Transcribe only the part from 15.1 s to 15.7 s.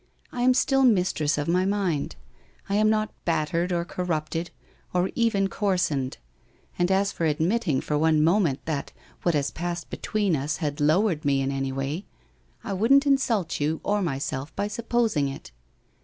it.